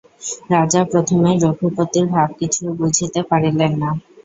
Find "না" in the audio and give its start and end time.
3.81-3.89